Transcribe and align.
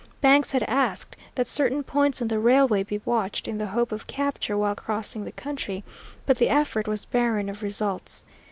Banks 0.19 0.51
had 0.53 0.63
asked 0.63 1.15
that 1.35 1.45
certain 1.45 1.83
points 1.83 2.23
on 2.23 2.27
the 2.27 2.39
railway 2.39 2.81
be 2.81 2.99
watched 3.05 3.47
in 3.47 3.59
the 3.59 3.67
hope 3.67 3.91
of 3.91 4.07
capture 4.07 4.57
while 4.57 4.73
crossing 4.73 5.25
the 5.25 5.31
country, 5.31 5.83
but 6.25 6.39
the 6.39 6.49
effort 6.49 6.87
was 6.87 7.05
barren 7.05 7.49
of 7.49 7.61
results. 7.61 8.25